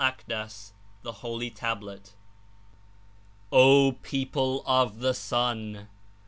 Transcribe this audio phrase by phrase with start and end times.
[0.01, 2.13] ndas—Thc Holy Tablet.)
[3.51, 5.89] "O people ot the Son!